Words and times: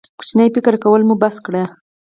کوچنی 0.19 0.47
فکر 0.55 0.73
کول 0.83 1.01
مو 1.07 1.15
بس 1.21 1.35
کړئ. 1.45 1.65